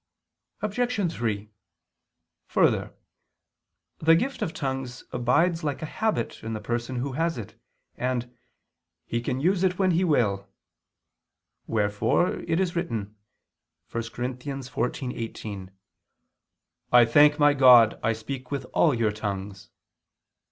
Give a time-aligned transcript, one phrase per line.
[0.63, 1.13] Obj.
[1.13, 1.51] 3:
[2.47, 2.95] Further,
[3.99, 7.61] the gift of tongues abides like a habit in the person who has it,
[7.97, 8.35] and
[9.05, 10.49] "he can use it when he will";
[11.67, 13.15] wherefore it is written
[13.91, 14.01] (1 Cor.
[14.23, 15.69] 14:18):
[16.91, 19.69] "I thank my God I speak with all your tongues."